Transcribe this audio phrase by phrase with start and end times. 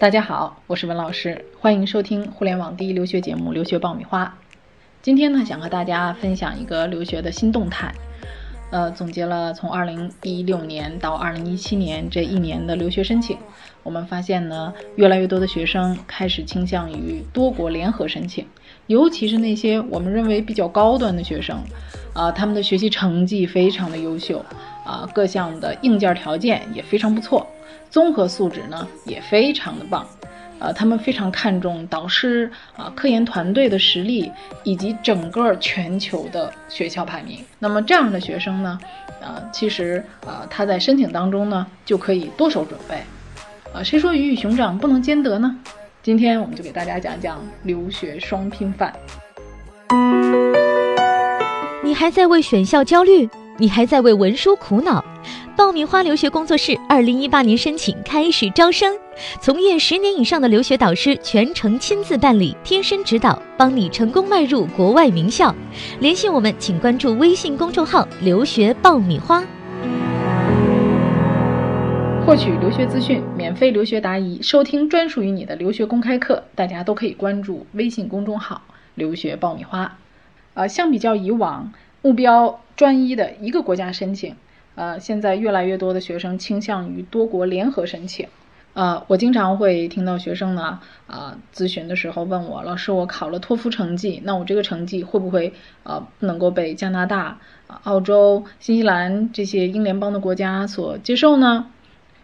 [0.00, 4.24] 大家好，我是文老师，欢迎收听互联网第一留学节目《留学爆米花》。
[5.02, 7.92] 今天呢，想和大家分享一个留学的新动态。
[8.70, 13.36] 呃，总结了从2016年到2017年这一年的留学申请，
[13.82, 18.46] 我们发现呢，越来越多的学生开始倾向于多国联合申请，
[18.86, 21.58] 尤其是那些我们认为比较高端的学生，
[22.14, 24.42] 啊，他们的学习成绩非常的优秀，
[24.86, 27.46] 啊，各项的硬件条件也非常不错。
[27.90, 30.06] 综合素质呢也非常的棒，
[30.60, 34.30] 呃，他们非常看重导师啊、科研团队的实力
[34.62, 37.44] 以及整个全球的学校排名。
[37.58, 38.78] 那么这样的学生呢，
[39.20, 43.02] 呃，其实呃他在申请当中呢就可以多手准备。
[43.72, 45.56] 啊，谁说鱼与熊掌不能兼得呢？
[46.02, 48.92] 今天我们就给大家讲讲留学双拼饭。
[51.82, 53.28] 你还在为选校焦虑？
[53.58, 55.04] 你还在为文书苦恼？
[55.60, 58.96] 爆米花留学工作室二零一八年申请开始招生，
[59.42, 65.54] 从业十年以上的留学导师全程亲自办理，贴身指导，帮你成功迈入国外名校。
[66.00, 69.44] 联系我们，请关注微信公众号“留学爆米花”，
[72.24, 76.42] 获取留学资讯，免费留学答疑，收听专属于你的留学公开课。
[76.54, 78.62] 大家都可以关注微信公众号
[78.96, 79.98] “留学爆米花”。
[80.54, 84.34] 呃，相比较以往，目标专一的一个国家申请。
[84.80, 88.26] 呃，现在越来越多的学生倾向于多国联合申请。
[88.72, 97.38] 呃，我经常会听到学生呢，啊，咨询的时候问我，老师，我考了托福成绩，那我这个成绩会不会呃能够被加拿大、
[97.82, 101.66] 澳洲、新西兰这些英联邦的国家所接受呢？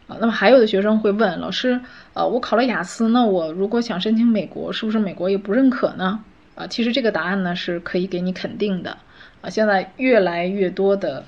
[0.07, 1.79] 啊，那么还有的学生会问老师，
[2.15, 6.25] 呃，我考了雅思，那我如果想申请美国，是不是美国也不认可呢？
[6.55, 8.97] 啊，其实这个答案呢是可以给你肯定的。
[9.43, 11.23] 啊，现在越来越多的。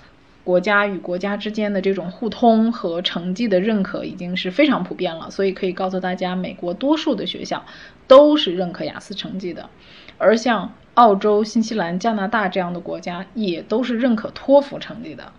[0.49, 7.63] 国家与国家之间的这种互通和成绩的认可已经是非常普遍了，所以可以告诉大家，美国多数的学校
[8.07, 9.69] 都是认可雅思成绩的，
[10.17, 15.31] 而像澳洲、新西兰、加拿大这样的国家也都是认可托福成绩的。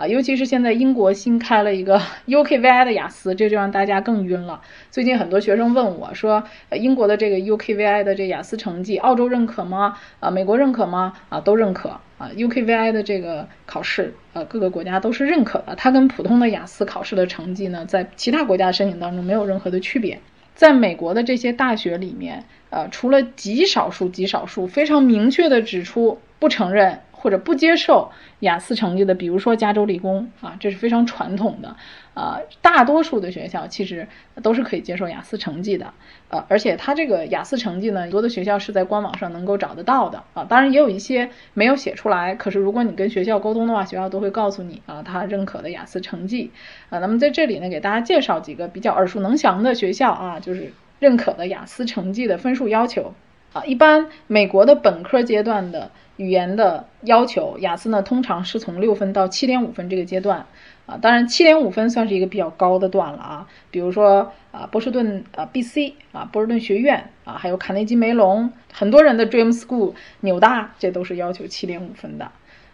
[0.00, 4.62] 啊，尤其是现在英国新开了一个 UKVI 的雅思，这就让大家更晕了。
[4.90, 9.98] 最近很多学生问我说，英国的这个 UKVI 的这雅思成绩，澳洲认可吗？
[10.18, 11.12] 啊，美国认可吗？
[11.28, 11.90] 啊，都认可。
[12.16, 15.74] 啊，UKVI 的这个考试，呃，各个国家都是认可的。
[15.76, 20.18] 它跟普通的雅思考试的成绩呢，在其他国家的申请当中没有任何的区别。
[20.54, 27.00] 在美国的这些大学里面，呃，除了极少数、极少数非常明确的指出不承认。
[27.20, 31.76] 或者不接受雅思成绩的，比如说加州理工啊，这是非常传统的，
[32.14, 34.08] 呃，大多数的学校其实
[34.42, 35.92] 都是可以接受雅思成绩的，
[36.30, 46.50] 呃，而且它这个雅思成绩呢，很多的学校是在官网上能够找得到的啊，当然也有一些没有写出来，可是如果你跟学校沟通的话，学校都会告诉你啊，他认可的雅思成绩
[46.88, 53.12] 啊，那么在这里呢，给大家介绍几个比较耳熟能详的学校啊，就是认可的雅思成绩的分数要求。
[53.52, 60.46] 啊，一般美国的本科阶段的语言的要求，雅思呢通常是从六分到七点五分这个阶段，
[60.86, 63.48] 啊，当然七点五分算是一个比较高的段了啊。
[63.72, 65.94] 比如说啊，波士顿啊，B.C.
[66.12, 72.26] 啊，波士顿学院啊，还有卡内基梅隆，很多人的 Dream School，纽大，这都是要求七点五分的，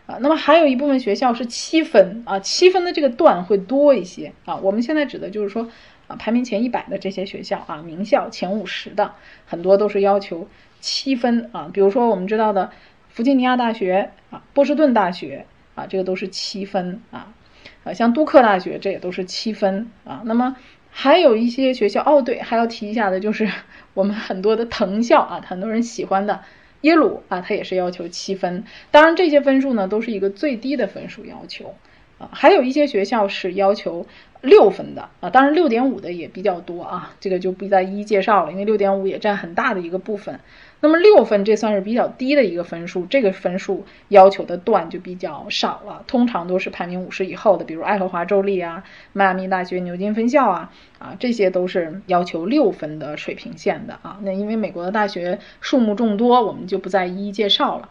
[0.07, 4.57] 啊，那么还有一部分学校是七分啊，七分的这个段会多一些啊。
[4.57, 5.69] 我们现在指的就是说
[6.07, 9.13] 啊，排名前一百的这些学校啊，名校前五十的
[9.47, 10.47] 很多都是要求。
[10.81, 12.71] 七分啊，比如说我们知道的
[13.09, 17.33] 弗吉尼亚大学啊，波士顿大学啊，这个都是七分啊，
[17.85, 20.23] 啊，像杜克大学这也都是七分啊。
[20.25, 20.57] 那么
[20.91, 23.51] 还有一些学校哦，对，还要提一下的就是
[23.95, 26.43] 我们很多的藤校啊，很多人喜欢的
[26.83, 28.65] 耶鲁啊，它也是要求七分。
[28.91, 31.75] 当然这些分数呢都是一个最低的分数要求
[32.19, 34.07] 啊，还有一些学校是要求。
[34.43, 40.39] 六分的啊，当然六点五的也比较多啊，这个就不再一一介绍了，因为六点五也占很大的一个部分。
[40.87, 50.71] 那么六分这算是比较低的一个分数，这个分数要求的段就比较少了，通常都是排名五十以后的，比如爱荷华州立啊、迈阿密大学牛津分校啊，
[51.01, 54.21] 啊，这些都是要求六分的水平线的啊。
[54.23, 57.89] 那因为美国的大学数目众多，我们就不再一一介绍了。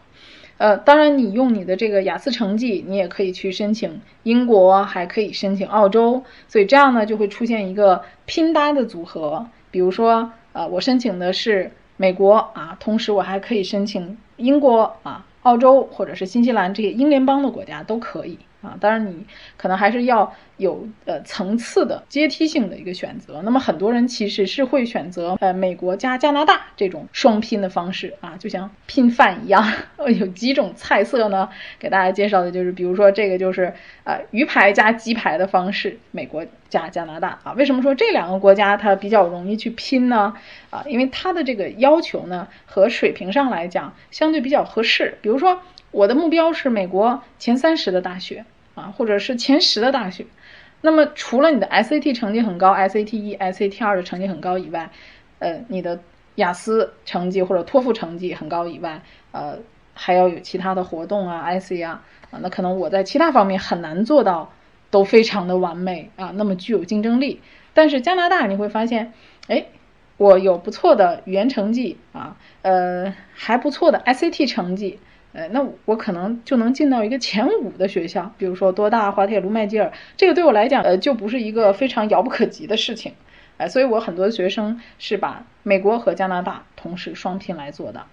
[0.58, 9.48] 呃，当然，你用你的这个雅思成绩，你也可以去申请英国，还可以申请澳洲，所以这样呢，就会出现一个拼搭的组合。
[9.70, 18.38] 比如说，呃，我申请的是美国啊，同时我还可以申请英国啊、澳洲或者是新西兰这些英联邦的国家都可以。
[18.66, 18.78] 啊。
[18.80, 19.26] 当然，你
[19.58, 23.42] 可能还是要有呃层次的阶梯性的一个选择。
[23.44, 29.66] 那么很多人其实是会选择呃美国加加拿大这种双拼的方式啊，就像拼饭一样。
[30.20, 31.50] 有几种菜色呢？
[31.80, 33.74] 给大家介绍的就是，比如说这个就是
[34.04, 37.54] 呃鱼排加鸡排的方式，美国加加拿大啊。
[37.54, 40.34] 为什么说这两个国家它比较容易去拼呢？
[40.70, 45.18] 啊，因为它的这个要求呢和水平上来讲相对比较合适。
[45.22, 45.60] 比如说。
[45.92, 48.44] 我的目标是美国前三十的大学
[48.76, 50.26] 啊，或者是前十的大学。
[50.82, 54.92] 那么除了你的 SAT 成绩很高，SAT 一、SAT 二的成绩很高以外，
[55.40, 56.00] 呃，你的
[56.36, 59.02] 雅思成绩或者托福成绩很高以外，
[59.32, 59.58] 呃，
[59.96, 64.52] 还要有其他的活动啊，IC 啊，啊，那可能我在其他方面很难做到
[64.92, 67.42] 都非常的完美啊，那么具有竞争力。
[67.74, 69.12] 但是加拿大你会发现，
[69.48, 69.66] 哎，
[70.18, 75.00] 我有不错的语言成绩啊，呃，还不错的 SAT 成绩。
[75.36, 83.12] 呃，那我可能就能进到一个前五的学校，比如说多大、滑铁卢、麦吉尔，这个对我来讲，呃，就不是一个非常遥不可及的事情，
[83.58, 88.06] 哎，所以我很多学生是把美国和加拿大同时双拼来做的，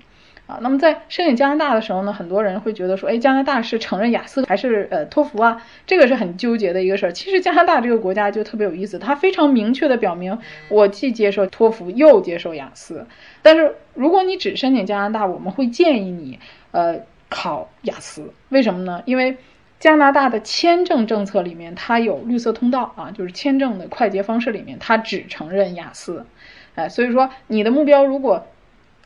[0.49, 5.63] 啊，那么在申请加拿大的时候呢，很多人会觉得说，哎，加拿大是承认雅思还是呃托福啊？
[5.87, 7.13] 这个是很纠结的一个事儿。
[7.13, 10.37] 其实加拿大这个国家就特别有意思，它非常明确的表明，
[10.69, 13.07] 我既接受托福又接受雅思，
[13.43, 16.41] 但是如果你只申请加拿大，我们会建议你，
[16.73, 17.01] 呃。
[17.33, 19.03] 考雅思，为什么呢？
[19.07, 19.39] 因为
[19.81, 26.27] 加拿大的签证政策里面，它有绿色通道啊，就是签证的快捷方式里面，它只承认雅思，
[26.75, 28.47] 哎，所以说你的目标如果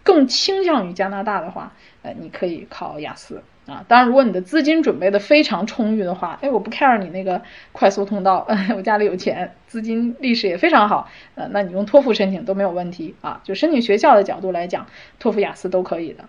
[0.02, 3.84] 更倾向于加拿大的话，呃，你可以考雅思啊。
[3.88, 7.40] 当然，如果你的资金准备的非常充裕的话，哎，我不 care 你那个
[7.72, 8.46] 快速通道，
[8.76, 13.40] 我家里有钱，资金历史也非常好，呃，那你用托福申请都没有问题啊。
[13.44, 14.86] 就申请学校的角度来讲，
[15.18, 16.24] 托福、雅思都可以的。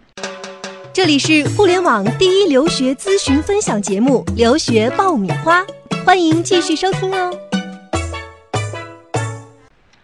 [0.97, 5.61] 这里是互联网第一留学咨询分享节目《留学爆米花》，
[6.03, 7.31] 欢迎继续收听哦。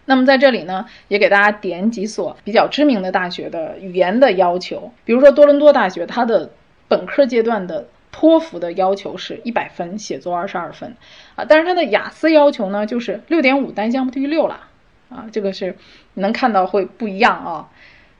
[0.04, 6.52] 那么在这里呢，也给大家点几所比较知名的大学的语言的要求，比如说多伦多大学，它的
[6.86, 10.94] 本科阶段的托福的要求是一百分，写作二十二分
[11.34, 14.60] 啊，但是它的雅思要求呢，就是六点五，单项不低于六了
[15.08, 15.76] 啊，这个是
[16.14, 17.68] 能看到会不一样啊，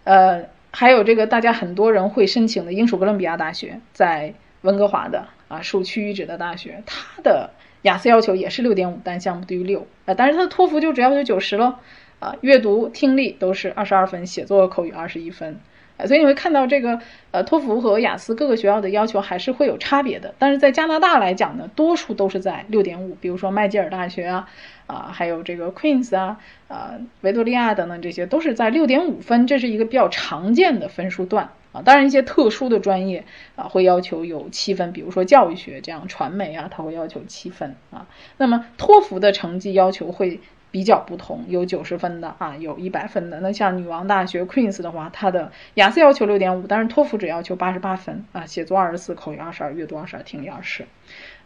[0.02, 0.52] 呃。
[0.76, 7.50] 还有这个大家很多人会申请的英属哥伦比亚大学，在温哥华的啊数屈一指的大学，它的
[7.82, 11.76] 雅思要求也是六点五，单项目低于六啊，但是它的托福就只要求九十喽
[12.18, 15.60] 啊，阅读听力都是二十二分，写作口语二十一分。
[16.06, 16.98] 所以你会看到这个，
[17.30, 20.34] 呃，托福和雅思各个学校的要求还是会有差别的。
[20.38, 24.48] 但是在加拿大来讲呢，多数都是在六点五，比如说麦吉尔大学啊，
[24.88, 31.80] 啊，还有这个 Queens 啊，啊，维多利亚等等，这些都是在六点五分，这是一个比较常见的分数段啊。
[31.82, 33.24] 当然，一些特殊的专业
[33.54, 38.08] 啊，会要求有七分，比如说教育学这样，传媒啊，它会要求七分啊。
[38.36, 40.40] 那么托福的成绩要求会。
[40.74, 43.38] 比较不同，有九十分的啊，有一百分的。
[43.38, 50.84] 那像女王大学 Queens 的话，它的雅思要求六点五，但是托福只要求八十八分啊，写作二十四，口语二十二，阅读二十二，听力二十，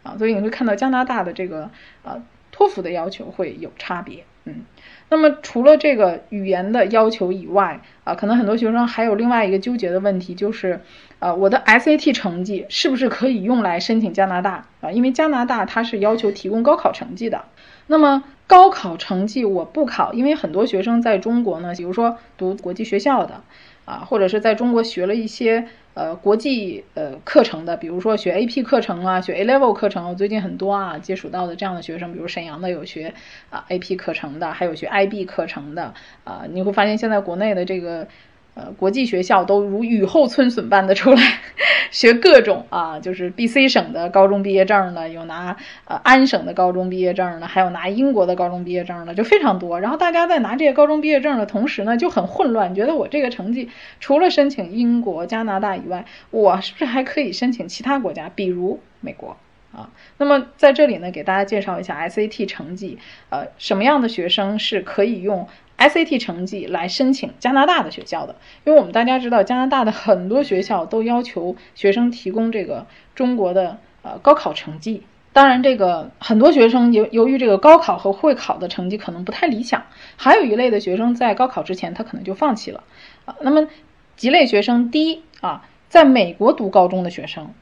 [0.01, 1.69] 啊，所以你会看到加拿大的这个
[2.01, 4.65] 呃托福的要求会有差别，嗯。
[5.09, 10.81] 那么除了这个语言的要求以外啊，可能很多学生还有另外一个纠结的问题，就是
[11.19, 14.89] 呃我的 SAT 成绩是不是可以用来申请加拿大啊？
[14.89, 17.45] 因为加拿大它是要求提供高考成绩的，
[17.85, 18.23] 那么。
[18.49, 23.43] 高考成绩我不考，因为很多学生在中国呢，比如说读国际学校的，
[23.85, 30.09] 啊，或者是在中国学了一些呃国际呃课程的，比如说学 AP 课程啊，学 A Level 课程。
[30.09, 33.13] 我最近很多啊接触到的这样的学生，比如沈阳的有学
[33.51, 38.07] 啊 AP 课程的，还有学 IB 课程的，啊，你会发现现在国内的这个。
[38.59, 41.39] 呃，国际学校都如雨后春笋般的出来，
[41.91, 49.79] 学各种啊，就是 B C 省的高中毕业证呢，有拿呃安省的高中毕业证的，还有拿英国的高中毕业证的，就非常多。
[49.79, 53.69] 然后大家在拿这些高中毕业证的同时呢，就很混乱，觉得我这个成绩
[54.01, 59.37] 除了申请英国、加拿大以外，我是不是还可以申请其他国家，比如美国
[59.71, 59.89] 啊？
[60.17, 62.97] 那么在这里呢，给大家介绍一下 S A T 成绩，
[63.29, 65.47] 呃，什么样的学生是可以用
[65.79, 75.03] ？SAT 成绩来申请加拿大的学校的，因为我们大家知道，加拿大的很多学校都要求学生提供这个中国的呃高考成绩。
[75.31, 79.83] 当然，这个很多学生由由于这个高考和会考的成绩可能不太理想，
[80.17, 82.83] 还有一类的学生在高考之前他可能就放弃了
[83.25, 83.35] 啊。
[83.41, 83.67] 那么
[84.17, 87.53] 几类学生，第一啊，在美国读高中的学生，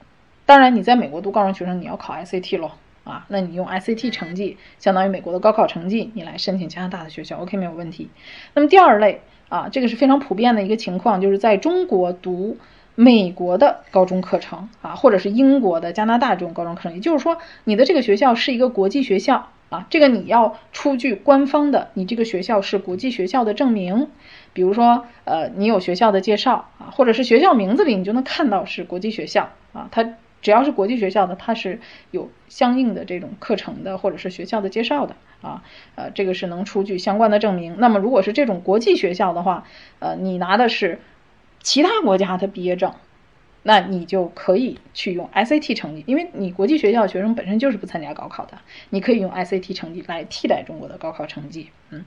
[0.45, 2.71] 当然你在美国读高中学生你要考 SAT 喽。
[3.07, 8.09] 啊，那你用 SAT 成绩，相当于美国的高考成绩，你来申请加拿大的学校，OK 没有问题。
[8.53, 12.57] 那么第二类啊，这个是非常普遍的一个情况，就是在中国读
[12.95, 24.09] 美国的高中课程啊，或者是英国的、加拿大这种高中课程，也就是说，你的这个学校是一个国际学校啊，这个你要出具官方的，你这个学校是国际学校的证明，
[24.51, 30.15] 比如说，呃，你有学校的介绍啊，或者是学校名字里你就能看到是国际学校啊，它。
[30.41, 31.79] 只要是国际学校的，它是
[32.11, 35.63] 有相应的这种课程的，或者是学校的介绍的啊，
[35.95, 37.75] 呃，这个是能出具相关的证明。
[37.79, 39.65] 那么如果是这种国际学校的话，
[39.99, 40.99] 呃，你拿的是
[41.61, 42.93] 其他国家的毕业证。
[43.67, 48.57] 那你就可以去用 SAT 成绩，因为你国际学校学生本身就是不参加高考的，
[48.91, 51.69] 你可以用 SAT 成绩来替代中国的高考成绩。
[51.89, 52.05] 嗯，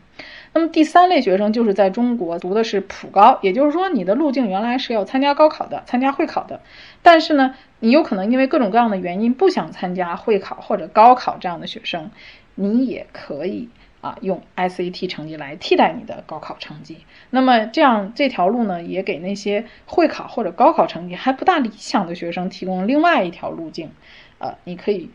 [0.54, 6.62] 那么第三类学生就是在中国读的是普高，也就是说你的路径原来是要参加高考的，参加会考的，
[7.02, 12.10] 但是呢，你有可能因为各种各样的原因不想参加会考或者高考这样的学生，
[12.54, 13.68] 你也可以。
[14.00, 23.90] 啊，用 SAT 成绩来替代你的高考成绩，那么这样这条路呢，也给那些会考或者高考成绩还不大理想的学生提供另外一条路径，
[24.38, 25.10] 呃，你可以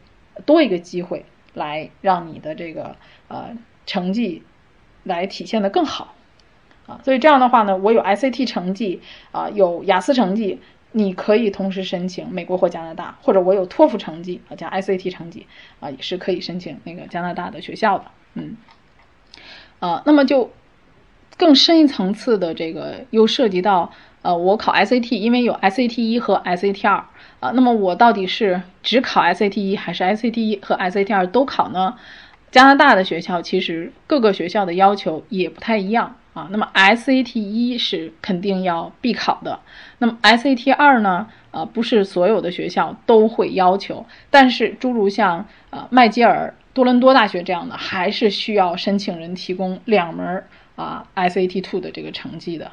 [0.46, 1.26] 多一个机会
[1.56, 2.96] 来让你的这个
[3.28, 4.44] 呃成绩
[5.04, 6.14] 来体现的更好，
[6.86, 9.02] 啊，所以这样的话呢，我有 SAT 成绩
[9.32, 10.60] 啊，有雅思成绩，
[10.92, 15.48] 你可以同时申请美国或加拿大，或者我有托福成绩啊加 SAT 成绩
[15.80, 18.56] 啊，也是可以申请那个加拿大的学校的，嗯。
[19.80, 20.52] 啊，那么就
[21.38, 23.92] 更深一层次的这个又涉及到，
[24.22, 27.06] 呃，我考 SAT，因为有 SAT 一和 SAT 二
[27.42, 31.96] 啊，那么我到底是只考 SAT 一还是 SAT 一和 SAT 二都考呢？
[32.52, 36.48] 加拿大的学校其实各个学校的要求也不太一样啊。
[36.52, 39.60] 那么 SAT 一是肯定要必考的，
[39.98, 41.28] 那么 SAT 二呢？
[41.52, 46.56] 呃，不是所有的学校都会要求，但是诸如像呃麦吉尔。
[46.76, 50.44] 多伦多大学这样的还是需要申请人提供两门
[50.76, 52.70] 啊 SAT two 的这个成绩的，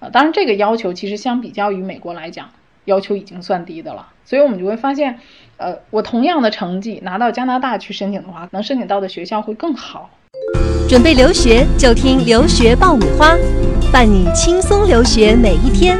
[0.00, 2.50] 呃，当然这个要求其实相比较于美国来讲，
[2.84, 4.08] 要求已经算低的了。
[4.26, 5.18] 所以我们就会发现，
[5.56, 10.10] 呃，我同样的成绩拿到加拿大去申请的话，能申请到的学校会更好。
[10.86, 13.34] 准备留学就听留学爆米花，
[13.90, 15.98] 伴你轻松留学每一天。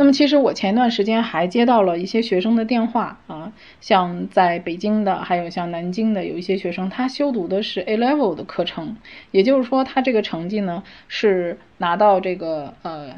[0.00, 3.52] 那么其实我前一段时间还接到了一些学生的电话啊，
[3.82, 8.96] 像在北京的，还有像南京的，有一些学生他修读的是 A level 的课程，
[9.30, 13.10] 也就是说他这个成绩呢是拿到这个呃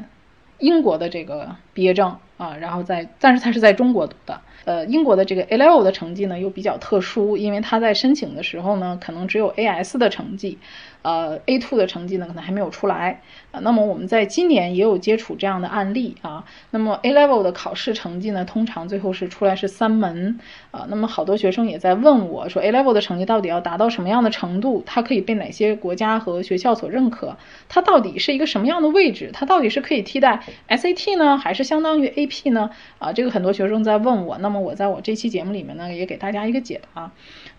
[0.59, 10.59] 英国的这个毕业证啊，然后在但是他是在中国读的，呃英国的这个 A level 的成绩呢又比较特殊，因为他在申请的时候呢可能只有 AS 的成绩。
[11.03, 13.59] 呃，A two 的成绩呢，可能还没有出来啊。
[13.59, 16.43] 那么我们在今年也有接触这样的案例啊。
[16.71, 20.39] 那么 A level 的考试成绩呢，通常最后是出来是三门
[20.71, 20.85] 啊。
[20.89, 24.81] 那么好多学生也在问我说，A level 的成绩到底要达到什么样的程度？
[24.85, 27.37] 它可以被哪些国家和学校所认可？
[27.69, 29.29] 它到底是一个什么样的位置？
[29.33, 32.69] 它到底是可以替代 SAT 呢，还是相当于 AP 呢？
[32.99, 34.37] 啊，这个很多学生在问我。
[34.37, 37.11] 那么我在我这期节目里面呢，也给大家一个解答。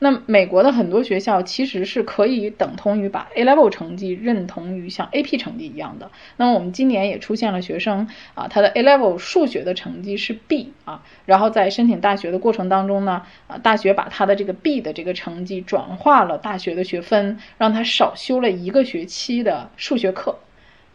[0.04, 6.10] 那美国的很多学校其实是可以等同于把 A level 成绩认同于像 AP 成绩一样的。
[6.36, 20.36] 那么我们今年也出现了学生啊，他的 A level 数学的成绩是 B 啊，然后在申请大学的过程当中呢，啊，大学把他的这个 B 的这个成绩转化了大学的学分，让他少修了一个学期的数学课。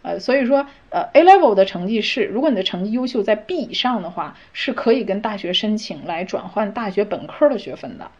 [0.04, 8.12] 呃，所以说，呃，A level 的成绩是，如果你的成绩优秀在 B 以上的话，是可以跟大学申请来转换大学本科的学分的。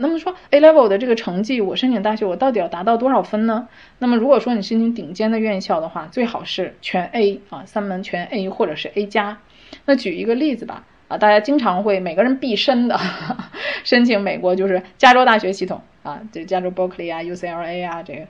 [0.00, 3.68] 那么说 A level 的这个成绩，我申请大学我到底要达到多少分呢？
[3.98, 9.38] 那么如果说你申请顶尖的院校的话，最好是全 A 啊，三门全 A 或者是 A 加。
[9.84, 12.98] 那举一个例子吧，啊，大家经常会每个人必申的
[13.84, 18.20] 申请美国就是加州大学系统啊，这加州 Berkeley 啊，UCLA 啊，这个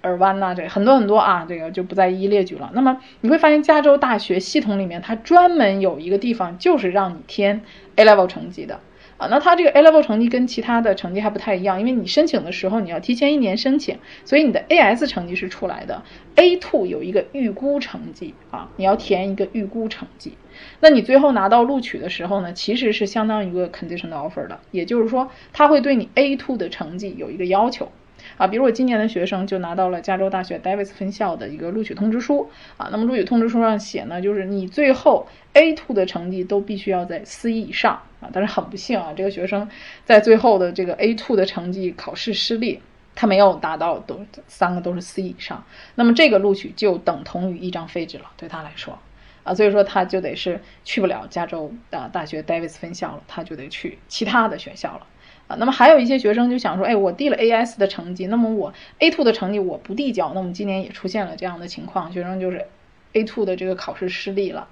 [0.00, 2.70] 尔湾呐，这很多很多啊，这个就不再一一列举了。
[2.74, 7.62] 那么你会发现加州大学系统里面，它专门有一个地方就是让你填
[7.96, 8.80] A level 成绩的。
[9.18, 16.02] 啊，那它这个 A level 成绩跟其他的成绩还不太一样，因为你申请的时候你要提前一年申请，所以你的 AS 成绩是出来的
[16.36, 20.34] ，A two 有一个预估成绩啊，你要填一个预估成绩。
[20.80, 27.90] 那你最后拿到录取的时候呢，其实是相当于一个 conditional offer 的，也就是说，他会对你 A two 的成绩有一个要求。
[28.36, 32.88] 啊，比如我今年的学生就拿到了加州大学 Davis 分校的一个录取通知书啊。
[32.90, 38.30] 那么录取通知书上写呢，就是你最后 A two 的成绩都必须要在 C 以上啊。
[38.32, 39.68] 但是很不幸啊，这个学生
[40.04, 42.80] 在最后的这个 A two 的成绩考试失利，
[43.14, 45.64] 他没有达到都三个都是 C 以上。
[45.94, 48.98] 那么这个录取就等同于一张废纸了，对他来说
[49.44, 55.06] 啊，所以说他就得是去不了加州的大学 Davis 分校了，他就得去其他的学校了。
[55.48, 62.66] 啊，那么还有一些学生就想说，哎，我递了 AS 的成绩，那么我 A two 的成绩我不递交，那么今年也出现了这样的情况，学生就是
[63.14, 64.68] A two 的这个考试失利了，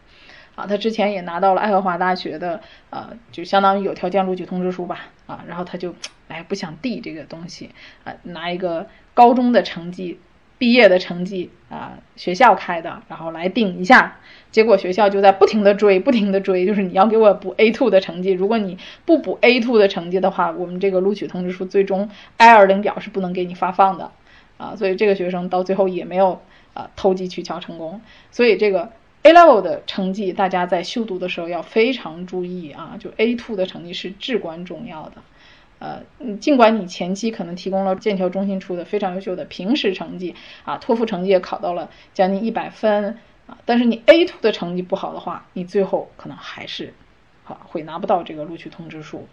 [0.54, 5.94] 啊，他之前也拿到了爱荷华大学的呃，就相当于有条件录取通知书吧啊，然后他就
[6.28, 7.70] 哎不想递这个东西
[8.04, 10.20] 啊，拿一个高中的成绩。
[10.58, 14.18] 毕业的成绩啊，学校开的，然后来定一下，
[14.50, 24.12] 结果学校就在不停的追，不停的追，就是你要给我补 A two 的成绩，如果你不补 A two 的成绩的话，我们这个录取通知书最终 I 二零表是不能给你发放的。
[24.58, 26.40] 啊，所以这个学生到最后也没有
[26.72, 28.90] 啊投机取巧成功，所以这个
[29.22, 35.16] A level 的成绩大家在修读的时候要非常注意啊，就 A two 的成绩是至关重要的。
[35.78, 36.02] 呃，
[36.40, 46.94] 尽管你前期可能提供了剑桥中心出的非常优秀的平时成绩啊，托福成绩也考到了将近一百分啊，但是你 A two 的成绩不好的话，你最后可能还是
[47.44, 49.26] 啊会拿不到这个录取通知书。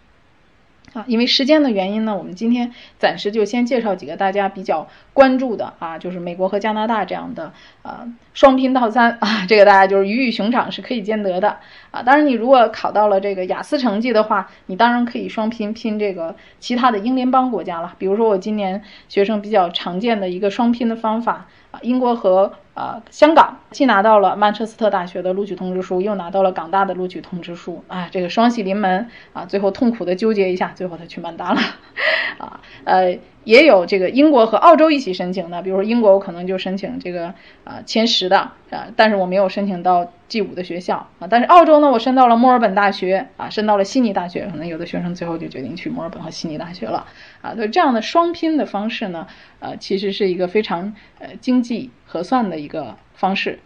[0.92, 11.58] 啊，因为时间的原因呢，我们今天暂时就先介绍几个大家比较关注的啊，就是美国和加拿大这样的啊双拼套餐啊，这个大家就是鱼与熊掌是可以兼得的
[11.90, 12.02] 啊。
[12.02, 17.94] 当然，你如果考到了这个雅思成绩的话，你当然可以双拼拼这个其他的英联邦国家了。
[17.98, 22.52] 比如说我今年学生比较常见的一个双拼的方法啊，英国和。
[22.74, 31.60] 啊，香港既拿到了曼彻斯特大学的录取通知书，又拿到了港大的录取通知书，啊，这个双喜临门啊，最后痛苦的纠结一下，最后他去曼大了，
[32.38, 33.18] 啊，呃。
[33.44, 38.38] 也有这个英国和澳洲一起申请的，比如说英国我可能就申请这个啊前十的
[38.70, 41.28] 啊，但是我没有申请到 G 五的学校啊。
[41.28, 47.06] 但是澳洲呢，我申到了墨尔本大学啊，申到了悉尼大学，可能有的学生最后就决定去墨尔本和悉尼大学了
[47.42, 47.54] 啊。
[47.54, 49.26] 所以这样的双拼的方式呢，
[49.60, 53.58] 呃，其实是一个非常呃经济核算的一个方式。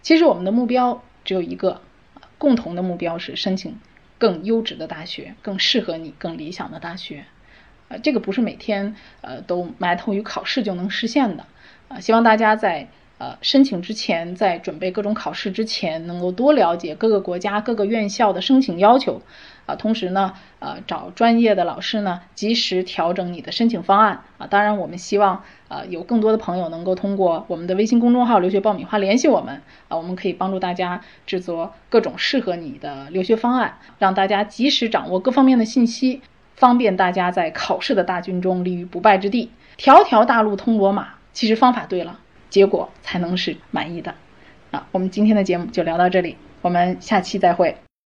[0.00, 1.82] 其实我们的目标只有一个，
[2.38, 3.78] 共同的目标是申请
[4.16, 7.26] 更优质的大学，更适合你、更理想的大学。
[7.88, 11.44] 呃，这个不是每天呃都埋头于考试就能实现的，
[11.88, 12.88] 啊，希望大家在
[13.24, 19.22] 呃申请之前，在准备各种考试之前，能够多了解各个国家各个院校的申请要求，
[19.64, 36.20] 啊，同时呢，呃，找专业的老师呢，及时调整你的申请方案，啊，当然我们希望呃有更多的朋友能够通过我们的微信公众号“留学爆米花”联系我们，啊，我们可以帮助大家制作各种适合你的留学方案，让大家及时掌握各方面的信息。
[36.56, 39.50] 方便大家在考试的大军中立于不败之地。
[39.76, 42.20] 条条大路通罗马，其实方法对了，
[42.54, 44.14] 结果才能是满意的。
[44.70, 47.76] 啊，我们今天的节目就聊到这里，我们下期再会。